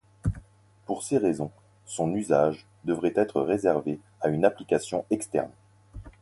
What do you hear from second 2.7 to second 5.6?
devrait être réservé à une application externe.